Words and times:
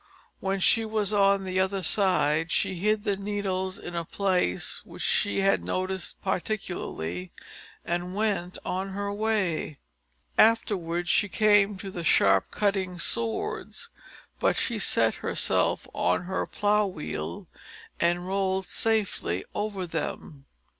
When 0.39 0.59
she 0.59 0.83
was 0.83 1.13
on 1.13 1.43
the 1.43 1.59
other 1.59 1.83
side, 1.83 2.49
she 2.49 2.73
hid 2.73 3.03
the 3.03 3.15
needles, 3.15 3.77
in 3.77 3.93
a 3.93 4.03
place 4.03 4.81
which 4.83 5.03
she 5.03 5.41
had 5.41 5.63
noticed 5.63 6.19
particularly, 6.23 7.31
and 7.85 8.15
went 8.15 8.57
on 8.65 8.93
her 8.93 9.13
way. 9.13 9.77
Afterwards 10.39 11.07
she 11.07 11.29
came 11.29 11.77
to 11.77 11.91
the 11.91 12.03
sharp 12.03 12.49
cutting 12.49 12.97
swords, 12.97 13.91
but 14.39 14.57
she 14.57 14.79
set 14.79 15.13
herself 15.21 15.87
on 15.93 16.23
her 16.23 16.47
plough 16.47 16.87
wheel 16.87 17.45
and 17.99 18.25
rolled 18.25 18.65
safely 18.65 19.45
over 19.53 19.85
them. 19.85 20.45